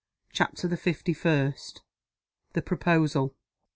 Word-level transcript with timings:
CHAPTER 0.33 0.67
THE 0.67 0.77
FIFTY 0.77 1.13
FIRST. 1.13 1.83
THE 2.53 2.63
PROPOSAL. 2.63 3.35